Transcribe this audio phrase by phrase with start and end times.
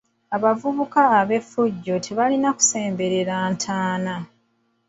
[0.35, 4.15] Abavubuka ab’effujjo tebalina kusemberera ntaana.